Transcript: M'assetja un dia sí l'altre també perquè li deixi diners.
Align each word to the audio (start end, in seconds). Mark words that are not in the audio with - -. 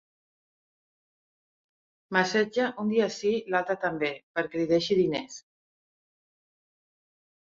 M'assetja 2.15 2.65
un 2.85 2.89
dia 2.93 3.09
sí 3.17 3.33
l'altre 3.55 3.75
també 3.85 4.09
perquè 4.39 4.61
li 4.61 4.67
deixi 4.71 4.97
diners. 5.01 5.37